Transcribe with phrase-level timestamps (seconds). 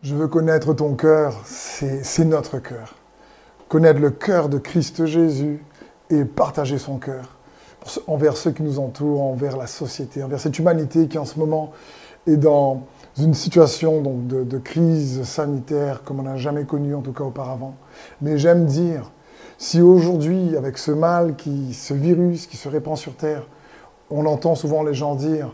[0.00, 2.94] Je veux connaître ton cœur, c'est notre cœur.
[3.68, 5.60] Connaître le cœur de Christ Jésus
[6.08, 7.36] et partager son cœur
[8.06, 11.72] envers ceux qui nous entourent, envers la société, envers cette humanité qui en ce moment
[12.28, 12.82] est dans
[13.18, 17.74] une situation donc, de, crise sanitaire comme on n'a jamais connu en tout cas auparavant.
[18.22, 19.10] Mais j'aime dire,
[19.58, 21.34] si aujourd'hui, avec ce mal,
[21.72, 23.48] ce virus qui se répand sur Terre,
[24.10, 25.52] on entend souvent les gens dire,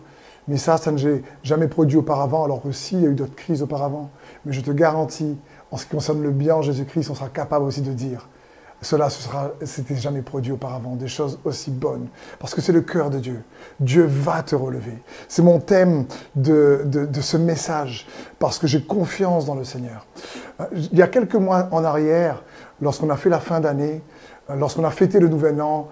[0.48, 3.14] mais ça, ça ne s'est jamais produit auparavant, alors que si, il y a eu
[3.14, 4.10] d'autres crises auparavant.
[4.46, 5.36] Mais je te garantis,
[5.70, 8.28] en ce qui concerne le bien en Jésus-Christ, on sera capable aussi de dire,
[8.84, 9.08] cela
[9.60, 12.08] ne s'était jamais produit auparavant, des choses aussi bonnes.
[12.38, 13.42] Parce que c'est le cœur de Dieu.
[13.80, 15.02] Dieu va te relever.
[15.28, 16.86] C'est mon thème de,
[17.20, 18.06] ce message,
[18.38, 20.06] parce que j'ai confiance dans le Seigneur.
[20.60, 22.44] Euh, il y a quelques mois en arrière,
[22.80, 24.02] lorsqu'on a fait la fin d'année,
[24.48, 25.88] lorsqu'on a fêté le Nouvel An,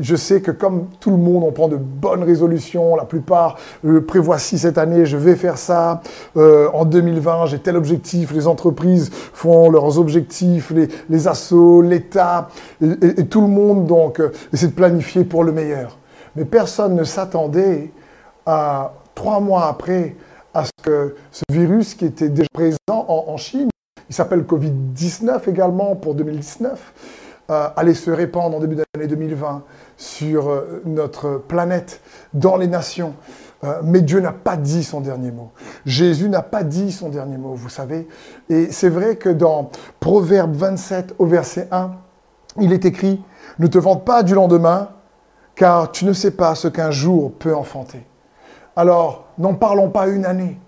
[0.00, 2.96] je sais que comme tout le monde, on prend de bonnes résolutions.
[2.96, 6.02] La plupart euh, prévoient si cette année, je vais faire ça.
[6.36, 8.32] Euh, en 2020, j'ai tel objectif.
[8.32, 12.48] Les entreprises font leurs objectifs, les, les assos, l'État,
[12.82, 15.98] et, tout le monde donc euh, essaie de planifier pour le meilleur.
[16.34, 17.92] Mais personne ne s'attendait
[18.44, 20.16] à trois mois après
[20.52, 23.68] à ce que ce virus qui était déjà présent en, Chine,
[24.08, 29.62] il s'appelle Covid-19 également pour 2019 euh, allait se répandre en début d'année 2020
[29.96, 32.00] sur euh, notre planète,
[32.34, 33.14] dans les nations.
[33.64, 35.50] Euh, mais Dieu n'a pas dit son dernier mot.
[35.84, 38.08] Jésus n'a pas dit son dernier mot, vous savez.
[38.48, 41.92] Et c'est vrai que dans Proverbe 27 au verset 1,
[42.60, 43.22] il est écrit,
[43.58, 44.90] ne te vante pas du lendemain,
[45.54, 48.04] car tu ne sais pas ce qu'un jour peut enfanter.
[48.76, 50.58] Alors, n'en parlons pas une année.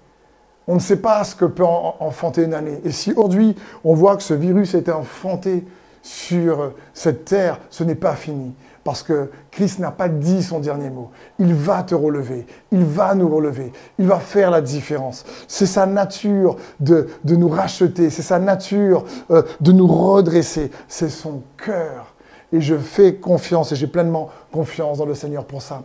[0.66, 2.80] On ne sait pas ce que peut enfanter une année.
[2.84, 5.64] Et si aujourd'hui, on voit que ce virus est enfanté
[6.02, 8.54] sur cette terre, ce n'est pas fini.
[8.84, 11.10] Parce que Christ n'a pas dit son dernier mot.
[11.38, 12.46] Il va te relever.
[12.72, 13.72] Il va nous relever.
[13.98, 15.26] Il va faire la différence.
[15.46, 18.08] C'est sa nature de, nous racheter.
[18.08, 20.70] C'est sa nature euh, de nous redresser.
[20.88, 22.14] C'est son cœur.
[22.50, 25.82] Et je fais confiance et j'ai pleinement confiance dans le Seigneur pour ça.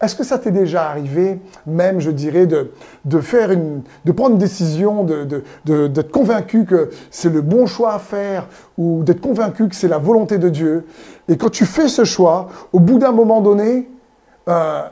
[0.00, 2.72] Est-ce que ça t'est déjà arrivé, même, je dirais, de,
[3.04, 7.66] de, faire une, de prendre une décision, d'être de, de, convaincu que c'est le bon
[7.66, 8.46] choix à faire
[8.78, 10.86] ou d'être convaincu que c'est la volonté de Dieu?
[11.28, 13.90] Et quand tu fais ce choix, au bout d'un moment donné,
[14.48, 14.82] euh,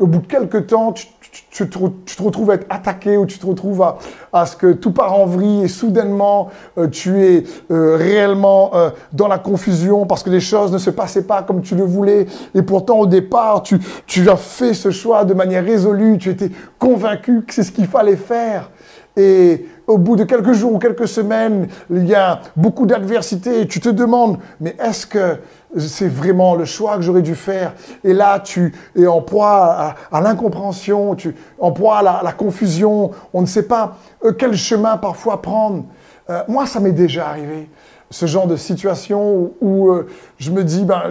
[0.00, 3.84] au bout de quelques temps, tu, te, retrouves à être attaqué ou tu te retrouves
[4.32, 8.90] à, ce que tout part en vrille et soudainement euh, tu es euh, réellement euh,
[9.12, 12.26] dans la confusion parce que les choses ne se passaient pas comme tu le voulais.
[12.54, 16.50] Et pourtant au départ tu, tu as fait ce choix de manière résolue, tu étais
[16.78, 18.70] convaincu que c'est ce qu'il fallait faire.
[19.16, 23.66] Et au bout de quelques jours ou quelques semaines, il y a beaucoup d'adversité et
[23.66, 25.38] tu te demandes, mais est-ce que
[25.76, 27.74] c'est vraiment le choix que j'aurais dû faire.
[28.04, 33.10] Et là, tu es en proie à, l'incompréhension, tu en proie à la, confusion.
[33.32, 35.84] On ne sait pas euh, quel chemin parfois prendre.
[36.30, 37.68] Euh, moi, ça m'est déjà arrivé.
[38.10, 40.08] Ce genre de situation où, euh,
[40.38, 41.10] je me dis, ben,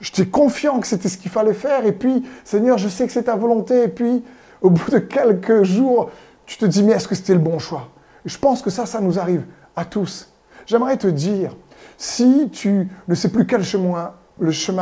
[0.00, 1.86] j'étais confiant que c'était ce qu'il fallait faire.
[1.86, 3.84] Et puis, Seigneur, je sais que c'est ta volonté.
[3.84, 4.24] Et puis,
[4.60, 6.10] au bout de quelques jours,
[6.46, 7.88] tu te dis, mais est-ce que c'était le bon choix?
[8.24, 9.44] Je pense que ça, ça nous arrive
[9.76, 10.28] à tous.
[10.66, 11.52] J'aimerais te dire,
[11.96, 14.12] si tu ne sais plus quel chemin,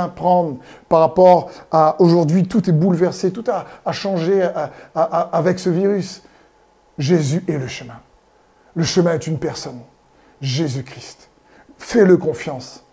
[0.08, 0.58] prendre
[0.88, 4.48] par rapport à aujourd'hui, tout est bouleversé, tout a, changé
[4.94, 6.22] avec ce virus.
[6.98, 8.00] Jésus est le chemin.
[8.74, 9.80] Le chemin est une personne,
[10.40, 11.28] Jésus-Christ.
[11.78, 12.84] Fais-le confiance.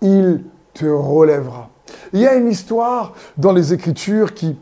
[0.00, 0.44] Il
[0.74, 1.70] te relèvera.
[2.12, 4.58] Il y a une histoire dans les Écritures qui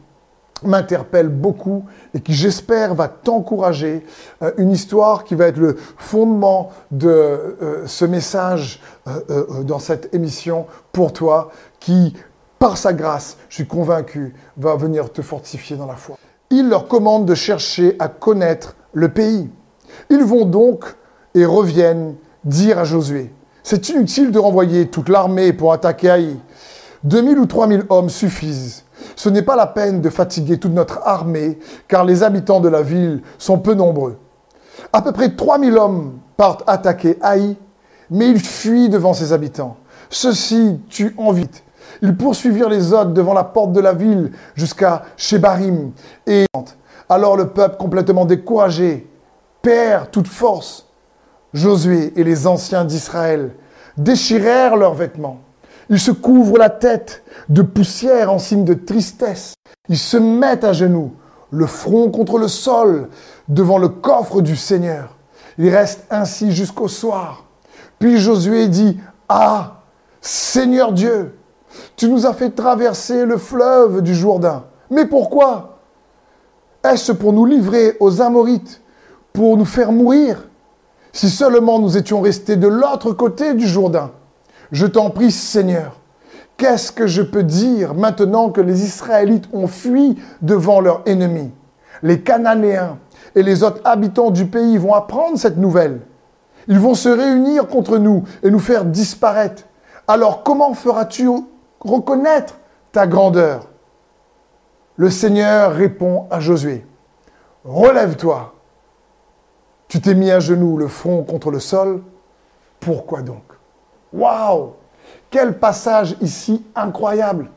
[0.64, 1.84] m'interpelle beaucoup
[2.14, 4.04] et qui j'espère va t'encourager.
[4.42, 10.14] Euh, une histoire qui va être le fondement de euh, ce message euh, dans cette
[10.14, 12.14] émission pour toi, qui,
[12.58, 16.16] par sa grâce, je suis convaincu, va venir te fortifier dans la foi.
[16.50, 19.50] Il leur commande de chercher à connaître le pays.
[20.10, 20.84] Ils vont donc
[21.34, 23.32] et reviennent dire à Josué,
[23.62, 26.36] c'est inutile de renvoyer toute l'armée pour attaquer Haï.
[27.04, 28.84] 2000 ou 3000 hommes suffisent.
[29.20, 31.58] Ce n'est pas la peine de fatiguer toute notre armée,
[31.88, 34.16] car les habitants de la ville sont peu nombreux.
[34.94, 37.58] À peu près 3000 hommes partent attaquer Haï,
[38.10, 39.76] mais ils fuient devant ses habitants.
[40.08, 41.64] Ceux-ci tuent en vite.
[42.00, 45.90] Ils poursuivirent les autres devant la porte de la ville jusqu'à Shebarim
[46.26, 46.46] et
[47.10, 49.06] alors le peuple complètement découragé
[49.60, 50.86] perd toute force.
[51.52, 53.50] Josué et les anciens d'Israël
[53.98, 55.40] déchirèrent leurs vêtements
[55.90, 59.54] ils se couvrent la tête de poussière en signe de tristesse.
[59.88, 61.12] Ils se mettent à genoux,
[61.50, 63.08] le front contre le sol,
[63.48, 65.16] devant le coffre du Seigneur.
[65.58, 67.44] Ils restent ainsi jusqu'au soir.
[67.98, 68.98] Puis Josué dit,
[69.28, 69.82] Ah,
[70.20, 71.36] Seigneur Dieu,
[71.96, 74.64] tu nous as fait traverser le fleuve du Jourdain.
[74.90, 75.80] Mais pourquoi
[76.84, 78.80] Est-ce pour nous livrer aux Amorites
[79.32, 80.48] pour nous faire mourir.
[81.12, 84.12] Si seulement nous étions restés de l'autre côté du Jourdain?
[84.72, 86.00] Je t'en prie, Seigneur,
[86.56, 91.52] qu'est-ce que je peux dire maintenant que les Israélites ont fui devant leurs ennemis?
[92.02, 92.98] Les Cananéens
[93.34, 96.00] et les autres habitants du pays vont apprendre cette nouvelle.
[96.68, 99.64] Ils vont se réunir contre nous et nous faire disparaître.
[100.06, 101.28] Alors comment feras-tu
[101.80, 102.58] reconnaître
[102.92, 103.68] ta grandeur?
[104.96, 106.84] Le Seigneur répond à Josué,
[107.64, 108.54] relève-toi.
[109.88, 112.02] Tu t'es mis à genoux, le front contre le sol.
[112.78, 113.42] Pourquoi donc?
[114.12, 114.72] Waouh
[115.30, 117.50] Quel passage ici incroyable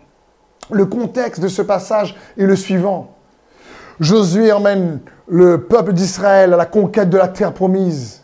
[0.69, 3.15] Le contexte de ce passage est le suivant.
[3.99, 8.23] Josué emmène le peuple d'Israël à la conquête de la terre promise.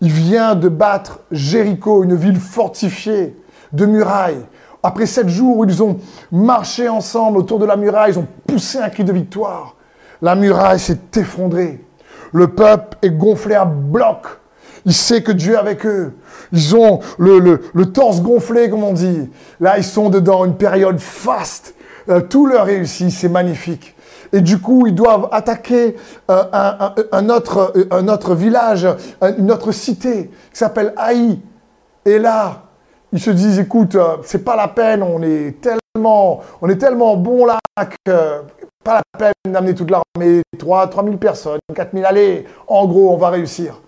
[0.00, 3.36] Il vient de battre Jéricho, une ville fortifiée
[3.72, 4.46] de murailles.
[4.82, 5.98] Après sept jours où ils ont
[6.32, 9.76] marché ensemble autour de la muraille, ils ont poussé un cri de victoire.
[10.22, 11.84] La muraille s'est effondrée.
[12.32, 14.26] Le peuple est gonflé à bloc.
[14.86, 16.12] Il sait que Dieu est avec eux.
[16.52, 17.58] Ils ont le,
[17.92, 19.30] torse gonflé, comme on dit.
[19.60, 21.74] Là, ils sont dedans une période faste.
[22.08, 23.94] Euh, tout leur réussit, c'est magnifique.
[24.32, 25.96] Et du coup, ils doivent attaquer
[26.30, 26.44] euh,
[27.12, 28.86] un, autre, un autre village,
[29.38, 31.38] une autre cité qui s'appelle Haï.
[32.04, 32.62] Et là,
[33.12, 37.16] ils se disent, écoute, euh, c'est pas la peine, on est tellement, on est tellement
[37.16, 37.58] bon là
[38.04, 38.42] que
[38.84, 43.30] pas la peine d'amener toute l'armée, 3, 3000 personnes, 4000, allez, en gros, on va
[43.30, 43.80] réussir.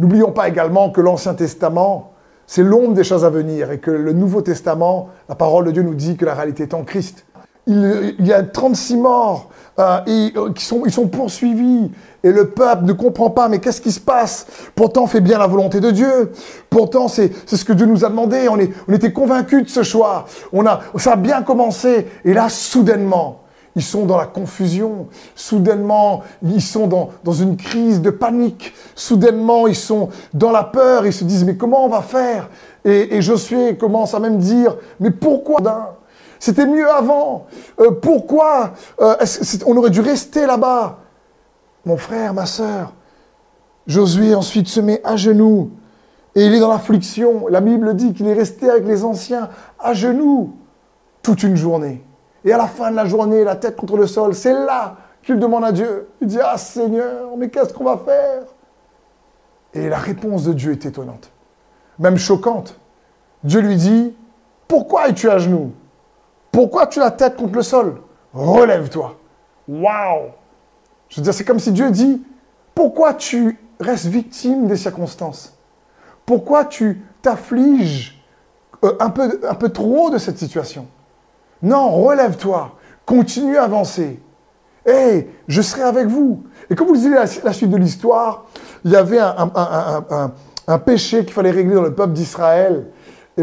[0.00, 2.14] N'oublions pas également que l'Ancien Testament,
[2.46, 5.82] c'est l'ombre des choses à venir et que le Nouveau Testament, la parole de Dieu
[5.82, 7.26] nous dit que la réalité est en Christ.
[7.66, 11.90] Il, y a 36 morts euh, euh, qui sont, ils sont poursuivis.
[12.24, 14.46] Et le peuple ne comprend pas, mais qu'est-ce qui se passe?
[14.74, 16.32] Pourtant, on fait bien la volonté de Dieu.
[16.70, 18.48] Pourtant, c'est ce que Dieu nous a demandé.
[18.48, 18.56] On,
[18.88, 20.24] on était convaincus de ce choix.
[20.54, 22.06] On a, ça a bien commencé.
[22.24, 23.39] Et là, soudainement,
[23.76, 25.08] ils sont dans la confusion.
[25.34, 28.74] Soudainement, ils sont dans, dans une crise de panique.
[28.94, 31.06] Soudainement, ils sont dans la peur.
[31.06, 32.48] Ils se disent, mais comment on va faire?
[32.84, 35.60] Et, Josué commence à même dire, mais pourquoi
[36.38, 37.46] c'était mieux avant.
[37.78, 39.14] Euh, pourquoi euh,
[39.66, 40.98] On aurait dû rester là-bas?
[41.84, 42.94] Mon frère, ma sœur,
[43.86, 45.70] Josué ensuite se met à genoux
[46.34, 47.46] et il est dans l'affliction.
[47.48, 50.54] La Bible dit qu'il est resté avec les anciens à genoux
[51.22, 52.02] toute une journée.
[52.44, 55.38] Et à la fin de la journée, la tête contre le sol, c'est là qu'il
[55.38, 56.08] demande à Dieu.
[56.20, 58.42] Il dit, ah Seigneur, mais qu'est-ce qu'on va faire?
[59.74, 61.30] Et la réponse de Dieu est étonnante,
[61.98, 62.78] même choquante.
[63.44, 64.16] Dieu lui dit,
[64.66, 65.72] pourquoi es-tu à genoux?
[66.50, 68.00] Pourquoi tu as la tête contre le sol?
[68.32, 69.16] Relève-toi.
[69.68, 70.30] Waouh!
[71.08, 72.22] Je veux dire, c'est comme si Dieu dit,
[72.74, 75.56] pourquoi tu restes victime des circonstances?
[76.26, 78.24] Pourquoi tu t'affliges
[78.84, 80.86] euh, un, peu, un peu trop de cette situation?
[81.62, 84.20] Non, relève-toi, continue à avancer.
[84.86, 86.44] Hé, je serai avec vous.
[86.70, 88.46] Et comme vous lisez la, la suite de l'histoire,
[88.84, 92.86] il y avait un, péché qu'il fallait régler dans le peuple d'Israël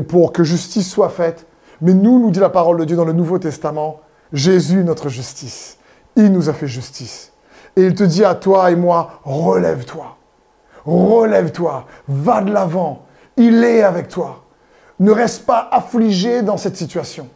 [0.08, 1.46] pour que justice soit faite.
[1.82, 4.00] Mais nous, nous dit la parole de Dieu dans le Nouveau Testament,
[4.34, 5.78] Jésus, notre justice.
[6.16, 7.34] Il nous a fait justice.
[7.76, 10.18] Et il te dit à toi et moi, relève-toi.
[10.86, 11.86] Relève-toi.
[12.08, 13.06] Va de l'avant.
[13.36, 14.44] Il est avec toi.
[15.00, 17.30] Ne reste pas affligé dans cette situation.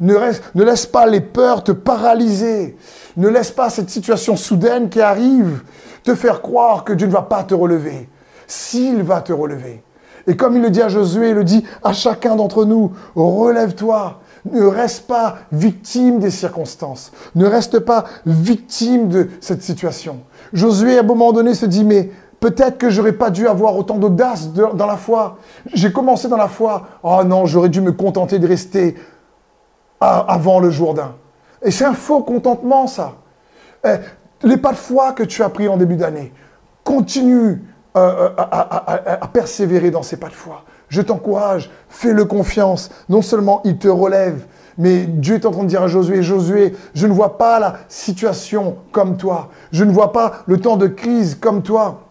[0.00, 0.14] Ne,
[0.54, 2.76] ne, laisse pas les peurs te paralyser.
[3.16, 5.62] Ne laisse pas cette situation soudaine qui arrive
[6.04, 8.08] te faire croire que Dieu ne va pas te relever.
[8.46, 9.82] S'il va te relever.
[10.26, 14.20] Et comme il le dit à Josué, il le dit à chacun d'entre nous, relève-toi,
[14.50, 17.12] ne reste pas victime des circonstances.
[17.34, 20.20] Ne reste pas victime de cette situation.
[20.52, 23.96] Josué, à un moment donné, se dit, mais peut-être que j'aurais pas dû avoir autant
[23.96, 25.38] d'audace dans la foi.
[25.72, 26.86] J'ai commencé dans la foi.
[27.02, 28.96] Oh non, j'aurais dû me contenter de rester
[30.00, 31.14] avant le Jourdain.
[31.62, 33.14] Et c'est un faux contentement, ça.
[33.84, 33.96] Eh,
[34.42, 36.32] les pas de foi que tu as pris en début d'année,
[36.84, 37.62] continue
[37.96, 40.64] euh, euh, à, persévérer dans ces pas de foi.
[40.88, 42.90] Je t'encourage, fais-le confiance.
[43.08, 46.74] Non seulement il te relève, mais Dieu est en train de dire à Josué, Josué,
[46.94, 49.48] je ne vois pas la situation comme toi.
[49.72, 52.02] Je ne vois pas le temps de crise comme toi.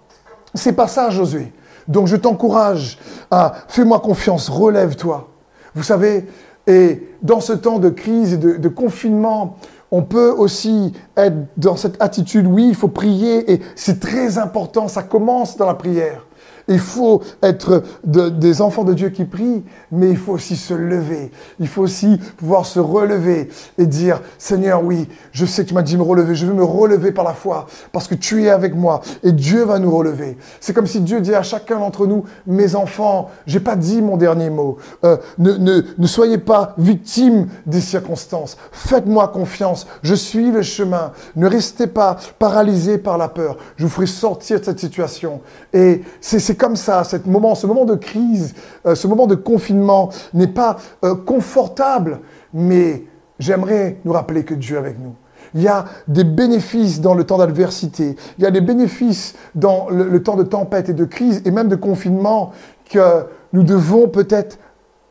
[0.53, 1.53] C'est pas ça, Josué.
[1.87, 2.99] Donc je t'encourage
[3.31, 5.27] à fais-moi confiance, relève-toi.
[5.73, 6.27] Vous savez,
[6.67, 9.57] et dans ce temps de crise et de, confinement,
[9.89, 14.87] on peut aussi être dans cette attitude, oui, il faut prier et c'est très important,
[14.87, 16.26] ça commence dans la prière.
[16.67, 21.31] Il faut être des enfants de Dieu qui prient, mais il faut aussi se lever.
[21.59, 25.81] Il faut aussi pouvoir se relever et dire, Seigneur, oui, je sais que tu m'as
[25.81, 26.35] dit me relever.
[26.35, 29.63] Je veux me relever par la foi parce que tu es avec moi et Dieu
[29.63, 30.37] va nous relever.
[30.59, 34.17] C'est comme si Dieu dit à chacun d'entre nous, mes enfants, j'ai pas dit mon
[34.17, 34.77] dernier mot.
[35.03, 38.57] Euh, ne, soyez pas victimes des circonstances.
[38.71, 39.87] Faites-moi confiance confiance.
[40.03, 41.13] Je suis le chemin.
[41.35, 43.57] Ne restez pas paralysés par la peur.
[43.77, 45.41] Je vous ferai sortir de cette situation.
[45.73, 50.77] Et c'est comme ça, ce moment, de crise, euh, ce moment de confinement n'est pas
[51.03, 52.19] euh, confortable,
[52.53, 53.05] mais
[53.39, 55.15] j'aimerais nous rappeler que Dieu est avec nous.
[55.53, 58.15] Il y a des bénéfices dans le temps d'adversité.
[58.37, 61.69] Il y a des bénéfices dans le, temps de tempête et de crise et même
[61.69, 62.51] de confinement
[62.89, 64.59] que nous devons peut-être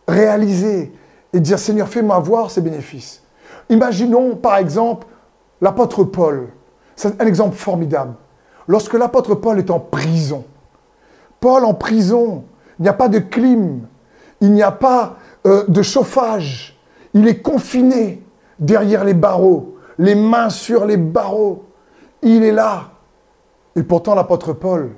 [0.06, 0.92] réaliser
[1.32, 3.22] et dire Seigneur, fais-moi voir ces bénéfices.
[3.70, 5.06] Imaginons par exemple
[5.60, 6.48] l'apôtre Paul.
[6.94, 8.14] C'est un exemple formidable.
[8.68, 10.44] Lorsque l'apôtre Paul est en prison,
[11.40, 12.44] Paul en prison,
[12.78, 13.86] il n'y a pas de clim,
[14.40, 15.16] il n'y a pas
[15.46, 16.78] euh, de chauffage,
[17.14, 18.22] il est confiné
[18.58, 21.64] derrière les barreaux les mains sur les barreaux.
[22.22, 22.90] Il est là.
[23.74, 24.94] Et pourtant, l'apôtre Paul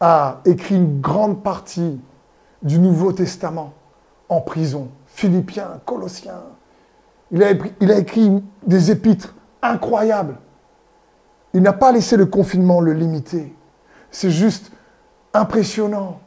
[0.00, 2.00] a écrit une grande partie
[2.62, 3.72] du Nouveau Testament
[4.28, 4.88] en prison.
[5.06, 6.42] Philippiens, Colossiens.
[7.30, 10.38] Il a, il a écrit des épîtres incroyables.
[11.54, 13.54] Il n'a pas laissé le confinement le limiter.
[14.10, 14.72] C'est juste
[15.34, 16.20] impressionnant.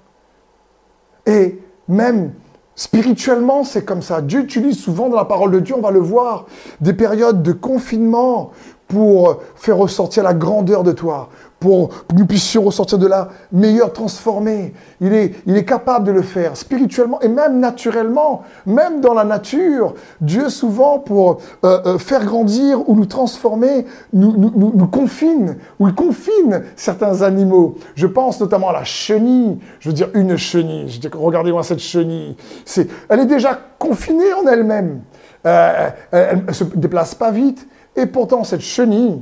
[1.25, 2.33] Et même
[2.75, 4.21] Spirituellement, c'est comme ça.
[4.21, 6.47] Dieu utilise souvent dans la parole de Dieu, on va le voir,
[6.81, 8.51] des périodes de confinement
[8.87, 11.29] pour faire ressortir la grandeur de toi,
[11.63, 14.73] pour que nous puissions ressortir de là meilleur, transformé.
[14.99, 19.23] Il est, il est capable de le faire spirituellement et même naturellement, même dans la
[19.23, 19.93] nature.
[20.19, 26.63] Dieu souvent pour euh, euh, faire grandir ou nous transformer, nous, confine, ou il confine
[26.75, 27.75] certains animaux.
[27.95, 29.57] Je pense notamment à la chenille.
[29.79, 30.89] Je veux dire une chenille.
[30.89, 32.35] Je dis, regardez-moi cette chenille.
[32.65, 34.99] C'est, elle est déjà confinée en elle-même.
[35.45, 37.65] Euh, elle ne se déplace pas vite.
[37.95, 39.21] Et pourtant, cette chenille,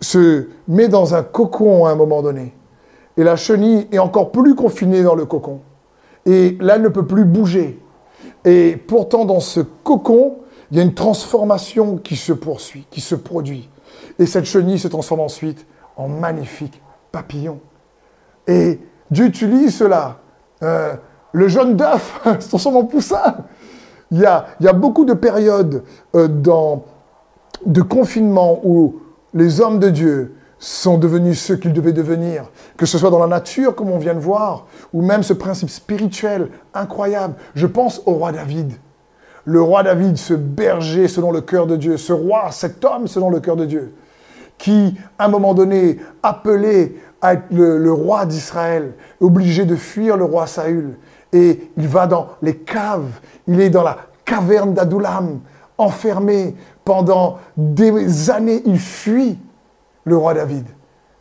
[0.00, 2.54] se met dans un cocon à un moment donné.
[3.16, 5.60] Et la chenille est encore plus confinée dans le cocon.
[6.24, 7.80] Et là, elle ne peut plus bouger.
[8.44, 10.36] Et pourtant, dans ce cocon,
[10.70, 13.68] il y a une transformation qui se poursuit, qui se produit.
[14.18, 15.66] Et cette chenille se transforme ensuite
[15.96, 16.80] en magnifique
[17.10, 17.60] papillon.
[18.46, 18.78] Et
[19.10, 20.18] Dieu utilise cela.
[20.62, 20.94] Euh,
[21.32, 23.36] le jaune d'œuf se transforme en poussin.
[24.10, 25.82] Il y a, il y a beaucoup de périodes
[26.14, 26.84] euh, dans,
[27.66, 29.00] de confinement où
[29.34, 33.26] les hommes de Dieu sont devenus ceux qu'ils devaient devenir, que ce soit dans la
[33.26, 37.34] nature, comme on vient de voir, ou même ce principe spirituel incroyable.
[37.54, 38.72] Je pense au roi David.
[39.44, 43.30] Le roi David, ce berger selon le cœur de Dieu, ce roi, cet homme selon
[43.30, 43.94] le cœur de Dieu,
[44.58, 50.16] qui, à un moment donné, appelé à être le, le roi d'Israël, obligé de fuir
[50.16, 50.96] le roi Saül.
[51.32, 55.40] Et il va dans les caves, il est dans la caverne d'Adoulam,
[55.78, 56.56] enfermé,
[56.88, 59.36] pendant des années, il fuit
[60.04, 60.64] le roi David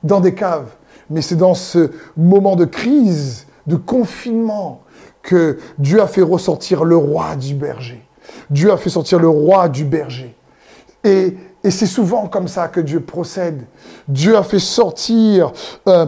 [0.01, 0.69] dans des caves.
[1.09, 4.83] Mais c'est dans ce moment de crise, de confinement,
[5.21, 8.01] que Dieu a fait ressortir le roi du berger.
[8.49, 10.33] Dieu a fait sortir le roi du berger.
[11.03, 11.35] Et,
[11.69, 13.65] c'est souvent comme ça que Dieu procède.
[14.07, 15.51] Dieu a fait sortir
[15.89, 16.05] euh,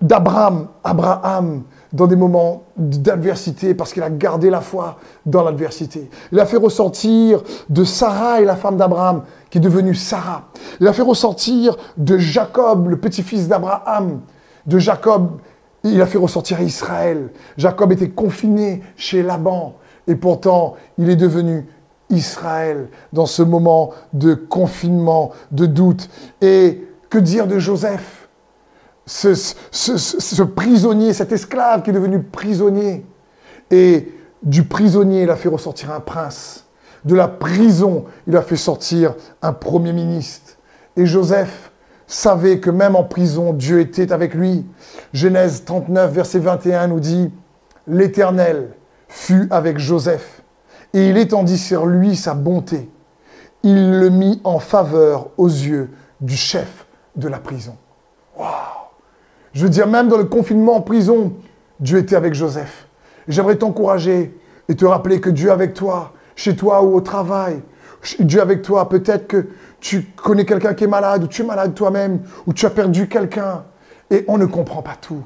[0.00, 6.08] d'Abraham, Abraham, dans des moments d'adversité parce qu'il a gardé la foi dans l'adversité.
[6.32, 10.48] Il a fait ressortir de Sarah et la femme d'Abraham qui est devenue Sarah.
[10.80, 14.20] Il a fait ressortir de Jacob, le petit-fils d'Abraham,
[14.66, 15.40] de Jacob,
[15.82, 17.30] il a fait ressortir Israël.
[17.56, 19.74] Jacob était confiné chez Laban
[20.06, 21.66] et pourtant il est devenu
[22.10, 26.10] Israël dans ce moment de confinement, de doute.
[26.42, 28.19] Et que dire de Joseph?
[29.10, 33.04] Ce, prisonnier, cet esclave qui est devenu prisonnier.
[33.70, 34.12] Et
[34.42, 36.66] du prisonnier, il a fait ressortir un prince.
[37.04, 40.56] De la prison, il a fait sortir un premier ministre.
[40.96, 41.72] Et Joseph
[42.06, 44.66] savait que même en prison, Dieu était avec lui.
[45.12, 47.30] Genèse 39, verset 21 nous dit,
[47.86, 48.70] L'Éternel
[49.08, 50.42] fut avec Joseph,
[50.92, 52.88] et il étendit sur lui sa bonté.
[53.62, 55.90] Il le mit en faveur aux yeux
[56.20, 56.86] du chef
[57.16, 57.76] de la prison.
[58.38, 58.79] Waouh
[59.52, 61.34] je veux dire, même dans le confinement en prison,
[61.80, 62.86] Dieu était avec Joseph.
[63.28, 64.38] J'aimerais t'encourager
[64.68, 67.60] et te rappeler que Dieu est avec toi, chez toi ou au travail.
[68.20, 68.88] Dieu est avec toi.
[68.88, 69.48] Peut-être que
[69.80, 73.08] tu connais quelqu'un qui est malade, ou tu es malade toi-même, ou tu as perdu
[73.08, 73.64] quelqu'un.
[74.10, 75.22] Et on ne comprend pas tout.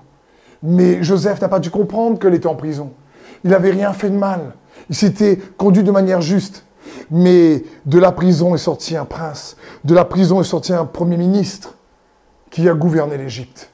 [0.63, 2.93] Mais Joseph n'a pas dû comprendre qu'il était en prison.
[3.45, 4.55] Il n'avait rien fait de mal.
[4.89, 6.65] Il s'était conduit de manière juste.
[7.11, 9.57] Mais de la prison est sorti un prince.
[9.85, 11.75] De la prison est sorti un premier ministre
[12.51, 13.74] qui a gouverné l'Égypte.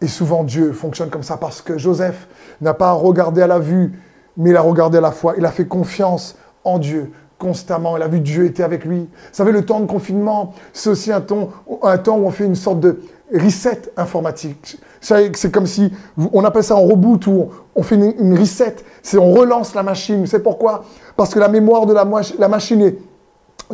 [0.00, 2.28] Et souvent Dieu fonctionne comme ça parce que Joseph
[2.60, 3.92] n'a pas regardé à la vue,
[4.36, 5.34] mais il a regardé à la foi.
[5.38, 7.96] Il a fait confiance en Dieu constamment.
[7.96, 9.00] Il a vu Dieu était avec lui.
[9.00, 11.50] Vous savez, le temps de confinement, c'est aussi un temps,
[11.82, 13.00] un temps où on fait une sorte de
[13.32, 14.78] reset informatique.
[15.00, 15.92] C'est comme si,
[16.32, 18.76] on appelle ça un reboot, où on fait une, reset.
[19.02, 20.26] C'est on relance la machine.
[20.26, 20.84] C'est pourquoi?
[21.16, 22.98] Parce que la mémoire de la, machine est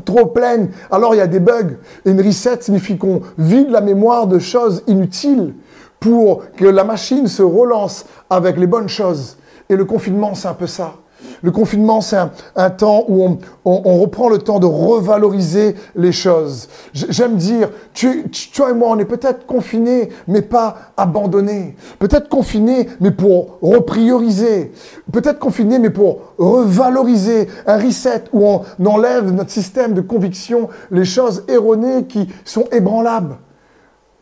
[0.04, 1.76] trop pleine, alors il y a des bugs.
[2.04, 5.54] Une reset signifie qu'on vide la mémoire de choses inutiles
[6.02, 9.38] pour que la machine se relance avec les bonnes choses.
[9.68, 10.94] Et le confinement, c'est un peu ça.
[11.42, 12.16] Le confinement, c'est
[12.56, 16.68] un, temps où on, reprend le temps de revaloriser les choses.
[16.92, 21.76] J'aime dire, tu, toi et moi, on est peut-être confinés, mais pas abandonnés.
[22.00, 24.72] Peut-être confinés, mais pour reprioriser.
[25.12, 27.46] Peut-être confinés, mais pour revaloriser.
[27.66, 33.36] Un reset où on enlève notre système de conviction, les choses erronées qui sont ébranlables.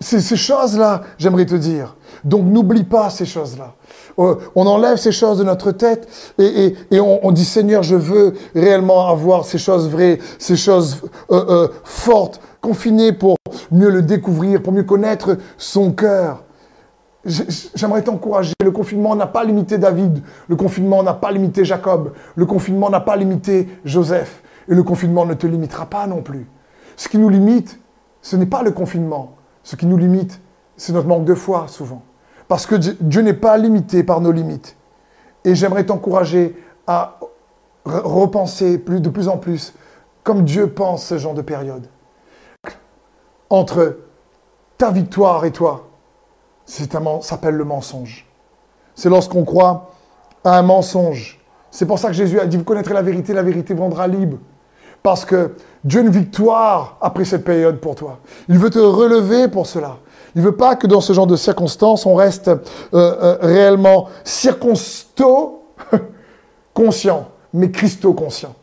[0.02, 1.95] Ces choses-là, j'aimerais te dire.
[2.25, 3.75] Donc n'oublie pas ces choses-là.
[4.19, 9.09] Euh, on enlève ces choses de notre tête et, on, dit Seigneur, je veux réellement
[9.09, 13.37] avoir ces choses vraies, ces choses euh, euh, fortes, confinées pour
[13.71, 16.45] mieux le découvrir, pour mieux connaître son cœur.
[17.25, 18.54] J'aimerais t'encourager.
[18.64, 20.23] Le confinement n'a pas limité David.
[20.49, 22.12] Le confinement n'a pas limité Jacob.
[22.35, 24.42] Le confinement n'a pas limité Joseph.
[24.69, 26.47] Et le confinement ne te limitera pas non plus.
[26.97, 27.78] Ce qui nous limite,
[28.23, 29.37] ce n'est pas le confinement.
[29.62, 30.40] Ce qui nous limite,
[30.76, 32.02] c'est notre manque de foi souvent.
[32.49, 34.76] Parce que Dieu n'est pas limité par nos limites.
[35.45, 37.19] Et j'aimerais t'encourager à
[37.85, 39.75] repenser de plus en plus
[40.23, 41.87] comme Dieu pense ce genre de période.
[43.49, 43.99] Entre
[44.79, 45.88] ta victoire et toi,
[46.64, 46.85] ça
[47.23, 48.26] s'appelle le mensonge.
[48.95, 49.90] C'est lorsqu'on croit
[50.45, 51.40] à un mensonge.
[51.71, 54.07] C'est pour ça que Jésus a dit, vous connaîtrez la vérité, la vérité vous rendra
[54.07, 54.38] libre.
[55.02, 55.52] Parce que
[55.85, 58.19] Dieu une victoire après cette période pour toi.
[58.49, 59.97] Il veut te relever pour cela.
[60.35, 62.59] Il ne veut pas que dans ce genre de circonstances, on reste euh,
[62.95, 65.64] euh, réellement circonsto,
[66.75, 68.54] conscient, mais Christo conscient.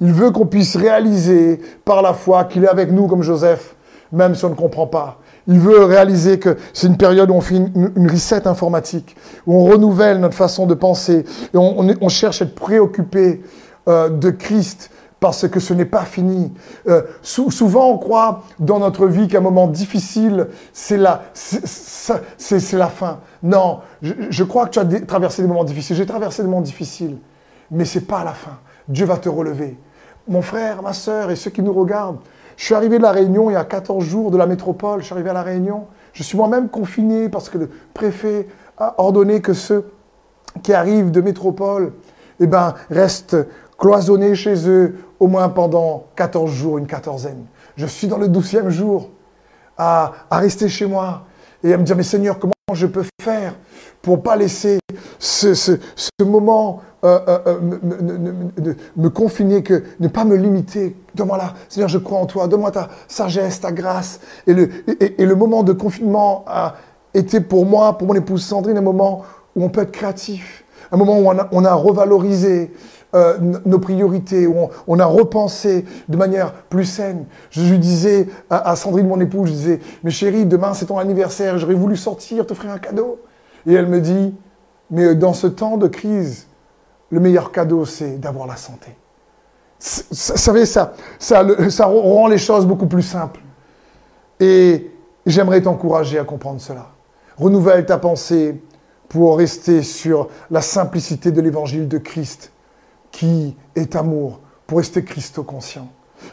[0.00, 3.74] Il veut qu'on puisse réaliser par la foi qu'il est avec nous comme Joseph,
[4.12, 5.18] même si on ne comprend pas.
[5.46, 9.16] Il veut réaliser que c'est une période où on fait une, reset informatique,
[9.46, 13.42] où on renouvelle notre façon de penser, et on, cherche à être préoccupé
[13.88, 14.90] euh, de Christ,
[15.20, 16.52] parce que ce n'est pas fini.
[16.88, 21.22] Euh, souvent, on croit dans notre vie qu'un moment difficile, c'est la,
[22.72, 23.20] la fin.
[23.42, 25.94] Non, je, crois que tu as traversé des moments difficiles.
[25.96, 27.18] J'ai traversé des moments difficiles,
[27.70, 28.58] mais c'est pas la fin.
[28.88, 29.78] Dieu va te relever.
[30.26, 32.18] Mon frère, ma soeur et ceux qui nous regardent,
[32.56, 35.00] je suis arrivé de la Réunion il y a 14 jours de la métropole.
[35.00, 35.86] Je suis arrivé à la Réunion.
[36.12, 39.90] Je suis moi-même confiné parce que le préfet a ordonné que ceux
[40.62, 41.92] qui arrivent de métropole
[42.40, 43.36] eh ben, restent
[43.80, 47.46] cloisonnés chez eux au moins pendant 14 jours, une quatorzaine.
[47.76, 49.10] Je suis dans le douzième jour
[49.76, 51.24] à, rester chez moi
[51.64, 53.54] et à me dire, mais Seigneur, comment je peux faire
[54.02, 54.78] pour pas laisser
[55.18, 55.76] ce,
[56.22, 60.96] moment me, confiner, que ne pas me limiter.
[61.14, 64.20] Donne-moi là, Seigneur, je crois en toi, donne-moi ta sagesse, ta grâce.
[64.46, 66.76] Et le, et le moment de confinement a
[67.14, 69.24] été pour moi, pour mon épouse Sandrine, un moment
[69.56, 72.72] où on peut être créatif, un moment où on a, revalorisé
[73.14, 77.26] euh, nos priorités, où on, a repensé de manière plus saine.
[77.50, 81.58] Je lui disais à, Sandrine, mon épouse, je disais, mais chérie, demain c'est ton anniversaire,
[81.58, 83.20] j'aurais voulu sortir, t'offrir un cadeau.
[83.66, 84.34] Et elle me dit,
[84.90, 86.46] mais dans ce temps de crise,
[87.10, 88.96] le meilleur cadeau, c'est d'avoir la santé.
[89.80, 93.40] Vous savez, ça, ça rend les choses beaucoup plus simples.
[94.38, 94.90] Et
[95.26, 96.88] j'aimerais t'encourager à comprendre cela.
[97.36, 98.60] Renouvelle ta pensée
[99.10, 102.52] pour rester sur la simplicité de l'évangile de Christ
[103.10, 105.88] qui est amour, pour rester Christo-conscient.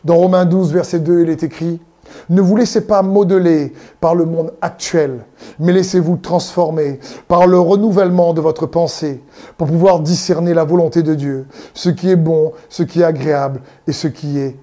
[0.05, 1.81] Dans Romains 12, verset 2, il est écrit,
[2.29, 5.25] ne vous laissez pas modeler par le monde actuel,
[5.57, 9.23] mais laissez-vous transformer par le renouvellement de votre pensée
[9.57, 13.61] pour pouvoir discerner la volonté de Dieu, ce qui est bon, ce qui est agréable
[13.87, 14.55] et ce qui est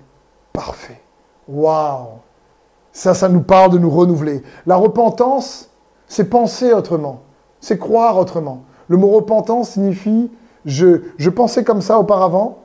[0.53, 1.01] parfait.
[1.49, 2.21] Waouh
[2.93, 4.45] Ça, ça nous parle de nous renouveler.
[4.67, 5.69] La repentance,
[6.07, 7.23] c'est penser autrement,
[7.65, 8.65] c'est croire autrement.
[8.89, 10.31] Le mot repentance signifie
[10.67, 12.59] je, pensais comme ça auparavant,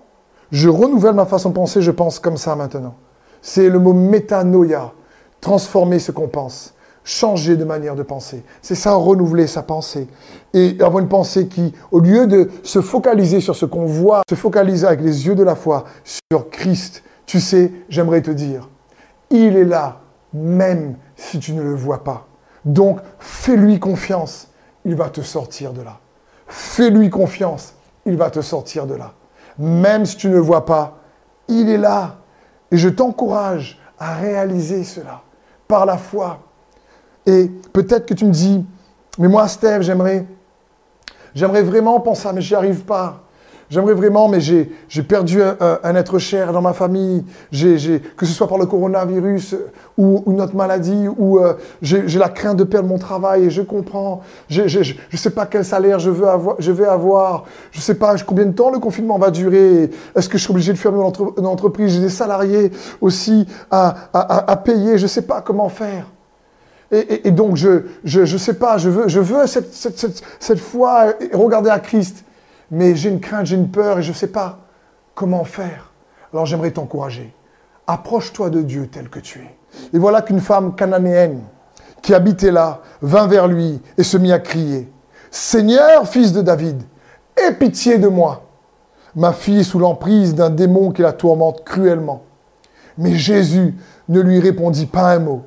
[0.51, 2.95] je renouvelle ma façon de penser, je pense comme ça maintenant.
[3.41, 4.91] C'est le mot métanoïa,
[5.39, 8.43] transformer ce qu'on pense, changer de manière de penser.
[8.61, 10.07] C'est ça, renouveler sa pensée.
[10.53, 14.35] Et avoir une pensée qui, au lieu de se focaliser sur ce qu'on voit, se
[14.35, 18.69] focaliser avec les yeux de la foi sur Christ, tu sais, j'aimerais te dire,
[19.29, 20.01] il est là,
[20.33, 22.27] même si tu ne le vois pas.
[22.65, 24.48] Donc, fais-lui confiance,
[24.85, 25.99] il va te sortir de là.
[26.47, 27.73] Fais-lui confiance,
[28.05, 29.13] il va te sortir de là.
[29.57, 30.97] Même si tu ne vois pas,
[31.47, 32.17] il est là.
[32.71, 35.21] Et je t'encourage à réaliser cela
[35.67, 36.39] par la foi.
[37.25, 38.65] Et peut-être que tu me dis,
[39.17, 40.25] mais moi, Steve, j'aimerais,
[41.35, 43.23] j'aimerais vraiment penser ça, mais j'y arrive pas.
[43.69, 48.57] J'aimerais vraiment, mais j'ai perdu un, être cher dans ma famille, que ce soit par
[48.57, 49.55] le coronavirus
[49.97, 53.61] ou, une autre maladie, ou euh, j'ai la crainte de perdre mon travail et je
[53.61, 54.21] comprends.
[54.49, 57.45] Je ne sais pas quel salaire je, veux avoir, je vais avoir.
[57.71, 59.91] Je ne sais pas combien de temps le confinement va durer.
[60.15, 61.03] Est-ce que je suis obligé de fermer
[61.37, 61.93] une entreprise?
[61.93, 64.97] J'ai des salariés aussi à, à, à payer.
[64.97, 66.07] Je ne sais pas comment faire.
[66.91, 70.23] Et, donc, je ne je, je sais pas, je veux, je veux cette, cette, cette,
[70.39, 72.23] cette foi regarder à Christ.
[72.71, 74.59] Mais j'ai une crainte, j'ai une peur et je ne sais pas
[75.15, 75.91] comment faire.
[76.33, 77.33] Alors j'aimerais t'encourager.
[77.87, 79.55] Approche-toi de Dieu tel que tu es.
[79.93, 81.41] Et voilà qu'une femme cananéenne
[82.01, 84.91] qui habitait là vint vers lui et se mit à crier.
[85.31, 86.81] Seigneur, fils de David,
[87.35, 88.43] aie pitié de moi.
[89.15, 92.23] Ma fille est sous l'emprise d'un démon qui la tourmente cruellement.
[92.97, 93.75] Mais Jésus
[94.07, 95.43] ne lui répondit pas un mot.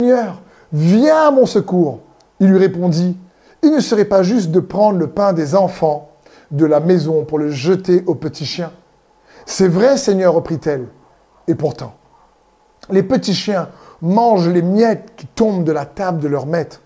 [0.00, 2.00] Seigneur, Viens à mon secours.
[2.40, 3.16] Il lui répondit,
[3.62, 6.08] Il ne serait pas juste de prendre le pain des enfants
[6.52, 8.72] de la maison pour le jeter aux petits chiens.
[9.46, 10.88] C'est vrai, Seigneur, reprit-elle.
[11.48, 11.94] Et pourtant,
[12.90, 13.68] les petits chiens
[14.00, 16.82] mangent les miettes qui tombent de la table de leur maître.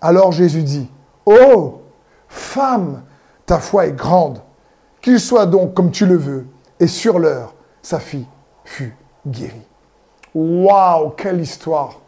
[0.00, 0.90] Alors Jésus dit,
[1.26, 1.82] Oh,
[2.28, 3.02] femme,
[3.44, 4.40] ta foi est grande,
[5.02, 6.46] qu'il soit donc comme tu le veux.
[6.80, 8.26] Et sur l'heure, sa fille
[8.64, 9.66] fut guérie.
[10.34, 12.00] Waouh, quelle histoire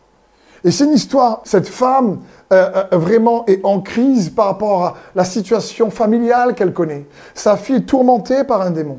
[0.66, 4.94] et c'est une histoire, cette femme euh, euh, vraiment est en crise par rapport à
[5.16, 7.06] la situation familiale qu'elle connaît.
[7.34, 8.98] Sa fille est tourmentée par un démon.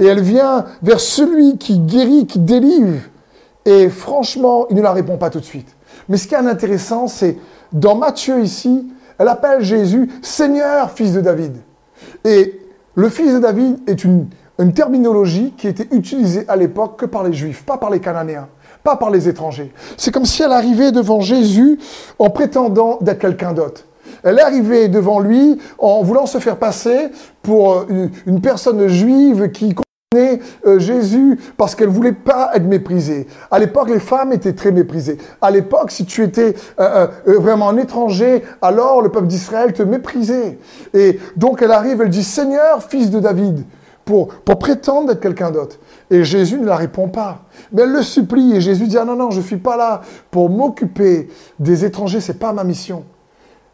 [0.00, 3.02] Et elle vient vers celui qui guérit, qui délivre.
[3.64, 5.76] Et franchement, il ne la répond pas tout de suite.
[6.08, 7.38] Mais ce qui est intéressant, c'est
[7.72, 11.58] dans Matthieu ici, elle appelle Jésus Seigneur, fils de David.
[12.24, 12.60] Et
[12.96, 14.26] le fils de David est une,
[14.58, 18.48] une terminologie qui était utilisée à l'époque que par les Juifs, pas par les Cananéens
[18.82, 19.72] pas par les étrangers.
[19.96, 21.78] C'est comme si elle arrivait devant Jésus
[22.18, 23.84] en prétendant d'être quelqu'un d'autre.
[24.22, 27.08] Elle est arrivée devant lui en voulant se faire passer
[27.42, 29.74] pour euh, une personne juive qui
[30.12, 33.26] connaît euh, Jésus parce qu'elle voulait pas être méprisée.
[33.50, 35.18] À l'époque, les femmes étaient très méprisées.
[35.40, 40.58] À l'époque, si tu étais euh, vraiment un étranger, alors le peuple d'Israël te méprisait.
[40.92, 43.64] Et donc elle arrive, elle dit Seigneur, fils de David,
[44.10, 45.76] pour, prétendre d'être quelqu'un d'autre.
[46.10, 47.42] Et Jésus ne la répond pas.
[47.72, 50.00] Mais elle le supplie et Jésus dit ah non non je ne suis pas là
[50.30, 53.04] pour m'occuper des étrangers c'est pas ma mission.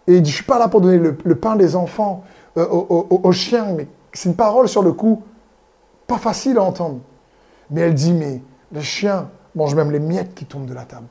[0.06, 2.22] Et il dit je suis pas là pour donner le, pain des enfants
[2.58, 5.22] euh, aux, chiens mais c'est une parole sur le coup
[6.06, 7.00] pas facile à entendre.
[7.70, 11.08] Mais elle dit mais les chiens mangent même les miettes qui tombent de la table.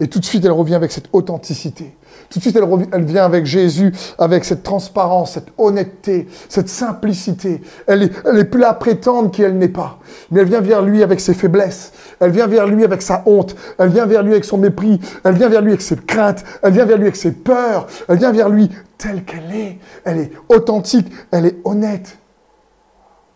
[0.00, 1.96] Et tout de suite, elle revient avec cette authenticité.
[2.30, 7.60] Tout de suite, elle, elle vient avec Jésus, avec cette transparence, cette honnêteté, cette simplicité.
[7.86, 9.98] Elle est, elle est plus à prétendre qu'elle n'est pas.
[10.30, 11.92] Mais elle vient vers lui avec ses faiblesses.
[12.20, 13.54] Elle vient vers lui avec sa honte.
[13.78, 15.00] Elle vient vers lui avec son mépris.
[15.22, 16.44] Elle vient vers lui avec ses craintes.
[16.62, 17.86] Elle vient vers lui avec ses peurs.
[18.08, 19.78] Elle vient vers lui telle qu'elle est.
[20.04, 21.06] Elle est authentique.
[21.30, 22.18] Elle est honnête.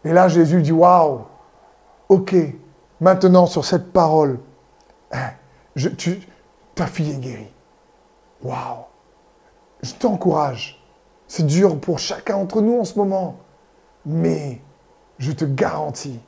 [0.04, 1.20] Et là, Jésus dit, waouh,
[2.08, 2.34] ok,
[3.00, 4.38] maintenant sur cette parole,
[5.12, 5.30] hein,
[5.76, 6.18] je, tu,
[6.78, 7.52] ta fille est guérie.
[8.40, 8.84] Waouh
[9.82, 10.80] Je t'encourage.
[11.26, 13.38] C'est dur pour chacun d'entre nous en ce moment.
[14.06, 14.60] Mais
[15.18, 16.20] je te garantis,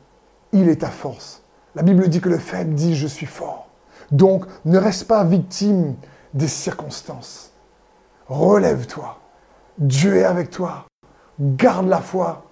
[0.52, 1.42] il est ta force.
[1.76, 3.68] La Bible dit que le faible dit je suis fort.
[4.10, 5.94] Donc ne reste pas victime
[6.34, 7.52] des circonstances.
[8.26, 9.18] Relève-toi.
[9.78, 10.86] Dieu est avec toi.
[11.38, 12.46] Garde la foi.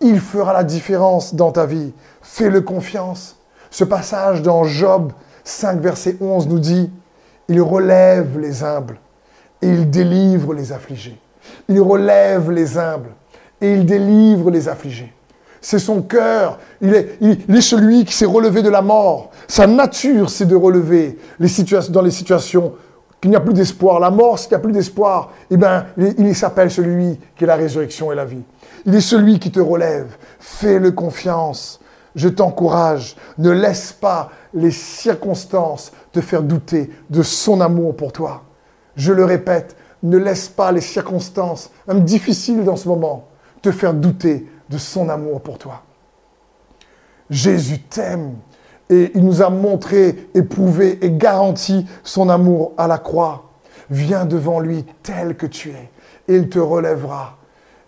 [0.00, 1.94] Il fera la différence dans ta vie.
[2.22, 3.38] Fais-le confiance.
[3.70, 5.12] Ce passage dans Job
[5.44, 6.90] 5, verset 11 nous dit,
[7.48, 8.98] il relève les humbles
[9.62, 11.18] et il délivre les affligés.
[11.68, 13.10] Il relève les humbles
[13.60, 15.12] et il délivre les affligés.
[15.60, 16.58] C'est son cœur.
[16.80, 19.30] Il est, celui qui s'est relevé de la mort.
[19.48, 22.74] Sa nature, c'est de relever les situations, dans les situations
[23.20, 23.98] qu'il n'y a plus d'espoir.
[23.98, 27.56] La mort, s'il n'y a plus d'espoir, eh bien, il s'appelle celui qui est la
[27.56, 28.42] résurrection et la vie.
[28.84, 30.16] Il est celui qui te relève.
[30.38, 31.80] Fais-le confiance.
[32.14, 33.16] Je t'encourage.
[33.38, 38.44] Ne laisse pas les circonstances faire douter de son amour pour toi.
[38.96, 43.28] Je le répète, ne laisse pas les circonstances, même difficiles dans ce moment,
[43.62, 45.82] te faire douter de son amour pour toi.
[47.30, 48.34] Jésus t'aime
[48.88, 53.50] et il nous a montré, éprouvé et garanti son amour à la croix.
[53.90, 55.90] Viens devant lui tel que tu es
[56.28, 57.36] et il te relèvera.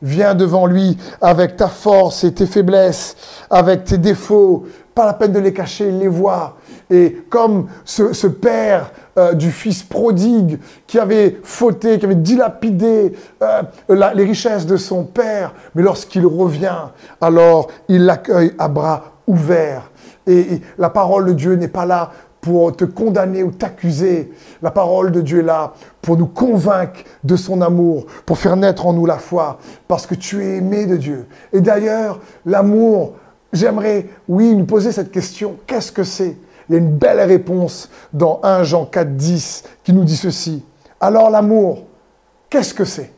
[0.00, 3.16] Viens devant lui avec ta force et tes faiblesses,
[3.50, 4.66] avec tes défauts.
[4.98, 6.56] Pas la peine de les cacher, les voit.
[6.90, 10.58] Et comme ce, père euh, du fils prodigue
[10.88, 16.88] qui avait fauté, qui avait dilapidé euh, les richesses de son père, mais lorsqu'il revient,
[17.20, 19.88] alors il l'accueille à bras ouverts.
[20.26, 24.32] Et, la parole de Dieu n'est pas là pour te condamner ou t'accuser.
[24.62, 28.84] La parole de Dieu est là pour nous convaincre de son amour, pour faire naître
[28.84, 31.26] en nous la foi, parce que tu es aimé de Dieu.
[31.52, 33.12] Et d'ailleurs, l'amour,
[33.52, 36.36] j'aimerais, oui, nous poser cette question, qu'est-ce que c'est?
[36.68, 40.64] Il y a une belle réponse dans 1 Jean 4, 10 qui nous dit ceci.
[41.00, 41.84] Alors l'amour,
[42.50, 43.12] qu'est-ce que c'est?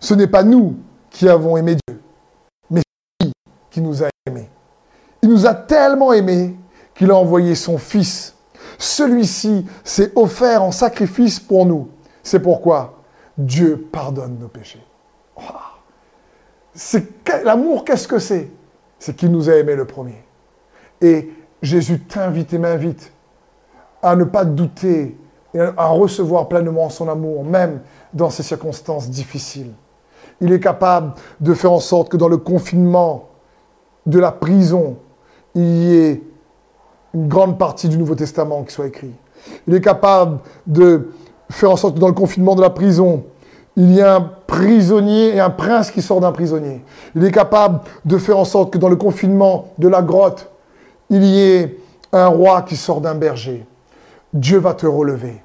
[0.00, 0.76] Ce n'est pas nous
[1.10, 2.00] qui avons aimé Dieu,
[2.70, 2.82] mais
[3.20, 3.32] lui
[3.70, 4.48] qui nous a aimés.
[5.22, 6.56] Il nous a tellement aimés
[6.94, 8.34] qu'il a envoyé son Fils.
[8.78, 11.90] Celui-ci s'est offert en sacrifice pour nous.
[12.22, 13.02] C'est pourquoi
[13.36, 14.84] Dieu pardonne nos péchés.
[17.44, 18.50] L'amour, qu'est-ce que c'est?
[19.02, 20.22] C'est qu'il nous a aimés le premier.
[21.00, 21.28] Et
[21.60, 23.12] Jésus t'invite et m'invite
[24.00, 25.18] à ne pas douter
[25.54, 27.80] et à recevoir pleinement son amour, même
[28.14, 29.72] dans ces circonstances difficiles.
[30.40, 33.30] Il est capable de faire en sorte que dans le confinement
[34.06, 34.98] de la prison,
[35.56, 36.22] il y ait
[37.12, 39.14] une grande partie du Nouveau Testament qui soit écrit.
[39.66, 40.38] Il est capable
[40.68, 41.10] de
[41.50, 43.24] faire en sorte que dans le confinement de la prison,
[43.76, 46.84] il y ait un prisonnier et un prince qui sort d'un prisonnier.
[47.14, 50.50] Il est capable de faire en sorte que dans le confinement de la grotte,
[51.08, 51.78] il y ait
[52.12, 53.66] un roi qui sort d'un berger.
[54.32, 55.42] Dieu va te relever.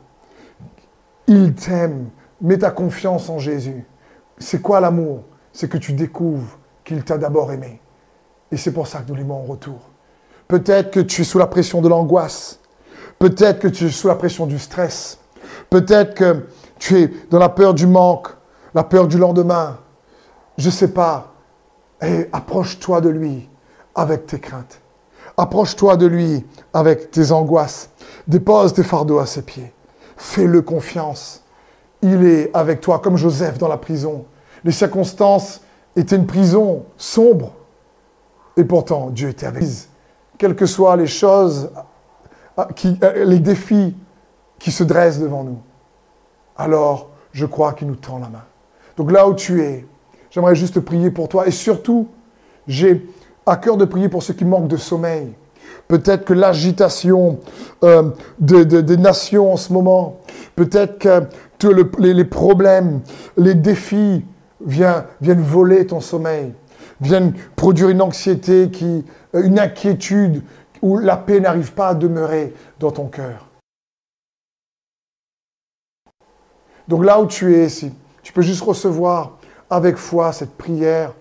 [1.27, 2.09] Il t'aime.
[2.41, 3.85] Mets ta confiance en Jésus.
[4.37, 5.23] C'est quoi l'amour?
[5.51, 7.81] C'est que tu découvres qu'il t'a d'abord aimé.
[8.51, 9.79] Et c'est pour ça que nous l'aimons en retour.
[10.47, 12.59] Peut-être que tu es sous la pression de l'angoisse.
[13.19, 15.19] Peut-être que tu es sous la pression du stress.
[15.69, 16.45] Peut-être que
[16.79, 18.29] tu es dans la peur du manque,
[18.73, 19.77] la peur du lendemain.
[20.57, 21.33] Je ne sais pas.
[22.01, 23.49] Et approche-toi de lui
[23.95, 24.81] avec tes craintes.
[25.37, 27.89] Approche-toi de lui avec tes angoisses.
[28.27, 29.73] Dépose tes fardeaux à ses pieds.
[30.15, 31.43] Fais-le confiance.
[32.01, 34.25] Il est avec toi, comme Joseph dans la prison.
[34.63, 35.61] Les circonstances
[35.95, 37.53] étaient une prison sombre.
[38.55, 39.87] Et pourtant, Dieu était avec lui
[40.37, 41.69] quelles que soient les choses,
[42.83, 43.95] les défis
[44.59, 45.59] qui se dressent devant nous,
[46.57, 48.43] alors je crois qu'il nous tend la main.
[48.97, 49.85] Donc là où tu es,
[50.31, 52.07] j'aimerais juste prier pour toi et surtout,
[52.67, 53.05] j'ai
[53.45, 55.33] à cœur de prier pour ceux qui manquent de sommeil.
[55.87, 57.39] Peut-être que l'agitation
[57.83, 60.19] euh, des nations en ce moment,
[60.55, 63.01] peut-être que les, problèmes,
[63.37, 64.25] les défis
[64.65, 66.53] viennent voler ton sommeil,
[66.99, 69.01] viennent produire une anxiété euh,
[69.43, 70.41] une inquiétude
[70.81, 73.46] où la paix n'arrive pas à demeurer dans ton cœur.
[76.87, 79.37] Donc là où tu es, ici, tu peux juste recevoir
[79.69, 81.13] avec foi cette prière.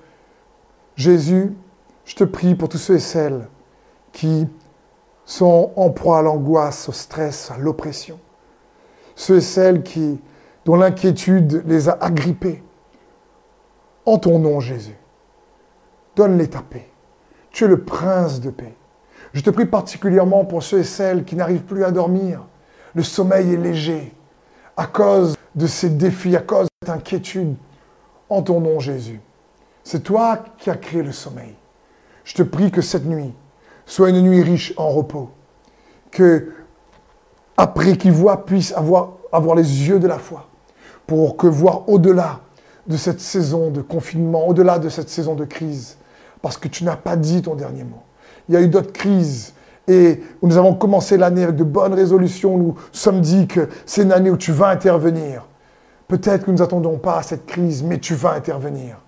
[0.94, 1.54] Jésus,
[2.04, 3.48] je te prie pour tous ceux et celles
[4.12, 4.48] qui
[5.24, 8.18] sont en proie à l'angoisse, au stress, à l'oppression.
[9.16, 9.82] Ceux et celles
[10.64, 12.62] dont l'inquiétude les a agrippés.
[14.04, 14.96] En ton nom, Jésus,
[16.14, 16.88] donne-les ta paix.
[17.50, 18.74] Tu es le prince de paix.
[19.32, 22.42] Je te prie particulièrement pour ceux et celles qui n'arrivent plus à dormir.
[22.94, 24.14] Le sommeil est léger
[24.76, 27.56] à cause de ces défis, à cause de cette inquiétude.
[28.28, 29.20] En ton nom, Jésus.
[29.82, 31.54] C'est toi qui as créé le sommeil.
[32.24, 33.32] Je te prie que cette nuit
[33.86, 35.30] soit une nuit riche en repos.
[36.10, 36.52] Que,
[37.56, 40.48] après qu'il voit, puisse avoir, avoir les yeux de la foi.
[41.06, 42.40] Pour que voir au-delà
[42.86, 45.96] de cette saison de confinement, au-delà de cette saison de crise,
[46.42, 48.02] parce que tu n'as pas dit ton dernier mot.
[48.48, 49.54] Il y a eu d'autres crises
[49.88, 52.58] et nous avons commencé l'année avec de bonnes résolutions.
[52.58, 55.46] Nous sommes dit que c'est une année où tu vas intervenir.
[56.08, 58.98] Peut-être que nous n'attendons pas à cette crise, mais tu vas intervenir.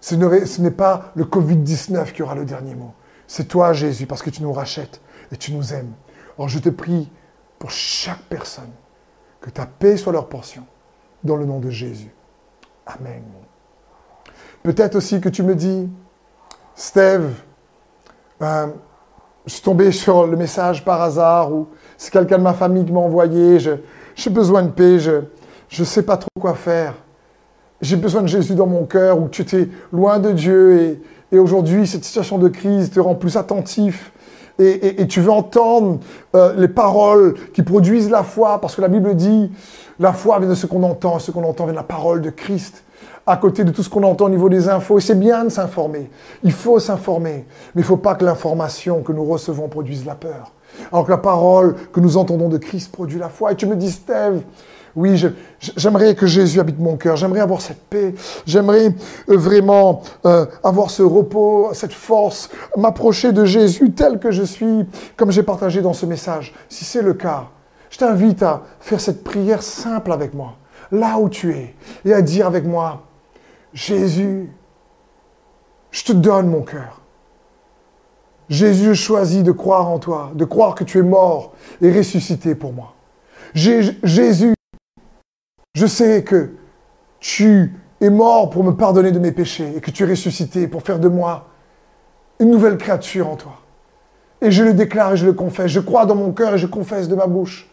[0.00, 2.92] Ce n'est pas le Covid-19 qui aura le dernier mot.
[3.26, 5.00] C'est toi, Jésus, parce que tu nous rachètes
[5.32, 5.92] et tu nous aimes.
[6.36, 7.10] Alors je te prie
[7.58, 8.70] pour chaque personne
[9.40, 10.64] que ta paix soit leur portion,
[11.22, 12.12] dans le nom de Jésus.
[12.86, 13.22] Amen.
[14.62, 15.88] Peut-être aussi que tu me dis,
[16.74, 17.30] Steve,
[18.38, 18.72] ben,
[19.46, 22.92] je suis tombé sur le message par hasard ou c'est quelqu'un de ma famille qui
[22.92, 25.20] m'a envoyé, j'ai besoin de paix, je
[25.78, 26.94] ne sais pas trop quoi faire.
[27.80, 31.38] J'ai besoin de Jésus dans mon cœur ou tu étais loin de Dieu et, et
[31.38, 34.12] aujourd'hui cette situation de crise te rend plus attentif
[34.58, 36.00] et, et, tu veux entendre
[36.34, 39.50] euh, les paroles qui produisent la foi parce que la Bible dit
[39.98, 42.28] la foi vient de ce qu'on entend, ce qu'on entend vient de la parole de
[42.28, 42.84] Christ
[43.26, 44.98] à côté de tout ce qu'on entend au niveau des infos.
[44.98, 46.10] Et c'est bien de s'informer.
[46.42, 47.46] Il faut s'informer.
[47.74, 50.52] Mais il ne faut pas que l'information que nous recevons produise la peur.
[50.92, 53.52] Alors que la parole que nous entendons de Christ produit la foi.
[53.52, 54.42] Et tu me dis, Steve,
[54.96, 55.22] oui,
[55.76, 57.16] j'aimerais que Jésus habite mon cœur.
[57.16, 58.14] J'aimerais avoir cette paix.
[58.46, 58.94] J'aimerais
[59.28, 64.86] euh, vraiment euh, avoir ce repos, cette force, m'approcher de Jésus tel que je suis,
[65.16, 66.52] comme j'ai partagé dans ce message.
[66.68, 67.48] Si c'est le cas,
[67.90, 70.54] je t'invite à faire cette prière simple avec moi,
[70.90, 73.02] là où tu es, et à dire avec moi,
[73.72, 74.50] Jésus,
[75.90, 77.00] je te donne mon cœur.
[78.48, 82.72] Jésus, choisis de croire en toi, de croire que tu es mort et ressuscité pour
[82.72, 82.94] moi.
[83.54, 84.54] Jésus,
[85.74, 86.50] je sais que
[87.20, 90.82] tu es mort pour me pardonner de mes péchés et que tu es ressuscité pour
[90.82, 91.48] faire de moi
[92.40, 93.60] une nouvelle créature en toi.
[94.40, 95.70] Et je le déclare et je le confesse.
[95.70, 97.68] Je crois dans mon cœur et je confesse de ma bouche.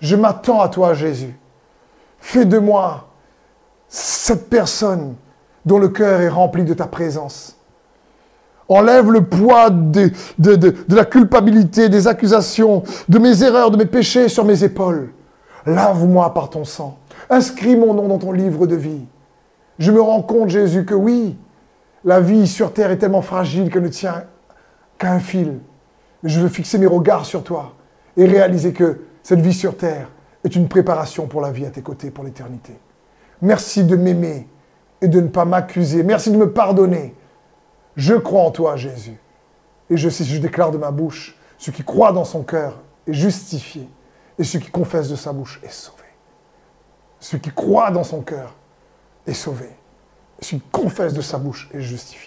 [0.00, 1.36] Je m'attends à toi, Jésus.
[2.18, 3.08] Fais de moi
[3.88, 5.16] cette personne
[5.64, 7.56] dont le cœur est rempli de ta présence.
[8.68, 14.28] Enlève le poids de, de, la culpabilité, des accusations, de mes erreurs, de mes péchés
[14.28, 15.10] sur mes épaules.
[15.66, 16.98] Lave-moi par ton sang.
[17.28, 19.04] Inscris mon nom dans ton livre de vie.
[19.80, 21.36] Je me rends compte, Jésus, que oui,
[22.04, 24.24] la vie sur terre est tellement fragile qu'elle ne tient
[24.98, 25.58] qu'à un fil.
[26.22, 27.72] Je veux fixer mes regards sur toi
[28.16, 30.08] et réaliser que cette vie sur terre
[30.44, 32.74] est une préparation pour la vie à tes côtés, pour l'éternité.
[33.42, 34.46] Merci de m'aimer
[35.02, 36.02] et de ne pas m'accuser.
[36.02, 37.14] Merci de me pardonner.
[37.96, 39.18] Je crois en toi, Jésus.
[39.88, 43.88] Et je, je déclare de ma bouche, ce qui croit dans son cœur est justifié.
[44.38, 46.04] Et ce qui confesse de sa bouche est sauvé.
[47.18, 48.54] Ce qui croit dans son cœur
[49.26, 49.68] est sauvé.
[50.40, 52.20] Ce qui confesse de sa bouche est justifié.